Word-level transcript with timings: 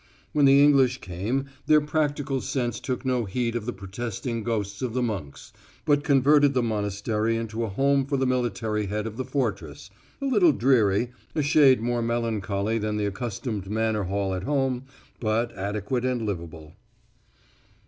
When 0.33 0.45
the 0.45 0.63
English 0.63 0.97
came 0.99 1.45
their 1.67 1.79
practical 1.79 2.41
sense 2.41 2.79
took 2.79 3.05
no 3.05 3.25
heed 3.25 3.55
of 3.55 3.67
the 3.67 3.71
protesting 3.71 4.41
ghosts 4.41 4.81
of 4.81 4.95
the 4.95 5.03
monks, 5.03 5.53
but 5.85 6.03
converted 6.03 6.55
the 6.55 6.63
monastery 6.63 7.37
into 7.37 7.63
a 7.63 7.69
home 7.69 8.07
for 8.07 8.17
the 8.17 8.25
military 8.25 8.87
head 8.87 9.05
of 9.05 9.15
the 9.15 9.23
fortress 9.23 9.91
a 10.19 10.25
little 10.25 10.53
dreary, 10.53 11.11
a 11.35 11.43
shade 11.43 11.81
more 11.81 12.01
melancholy 12.01 12.79
than 12.79 12.97
the 12.97 13.05
accustomed 13.05 13.69
manor 13.69 14.05
hall 14.05 14.33
at 14.33 14.41
home, 14.45 14.85
but 15.19 15.51
adequate 15.55 16.03
and 16.03 16.23
livable. 16.25 16.73